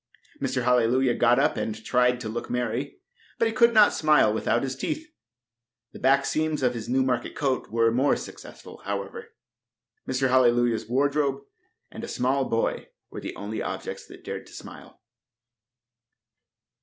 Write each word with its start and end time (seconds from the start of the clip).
Mr. 0.41 0.63
Hallelujah 0.63 1.13
got 1.13 1.37
up 1.37 1.57
and 1.57 1.85
tried 1.85 2.19
to 2.21 2.27
look 2.27 2.49
merry, 2.49 2.97
but 3.37 3.47
he 3.47 3.53
could 3.53 3.71
not 3.71 3.93
smile 3.93 4.33
without 4.33 4.63
his 4.63 4.75
teeth. 4.75 5.07
The 5.93 5.99
back 5.99 6.25
seams 6.25 6.63
of 6.63 6.73
his 6.73 6.89
Newmarket 6.89 7.35
coat 7.35 7.69
were 7.69 7.91
more 7.91 8.15
successful, 8.15 8.77
however. 8.83 9.27
Mr. 10.07 10.29
Hallelujah's 10.29 10.89
wardrobe 10.89 11.41
and 11.91 12.03
a 12.03 12.07
small 12.07 12.45
boy 12.45 12.89
were 13.11 13.21
the 13.21 13.35
only 13.35 13.61
objects 13.61 14.07
that 14.07 14.23
dared 14.25 14.47
to 14.47 14.53
smile. 14.53 14.99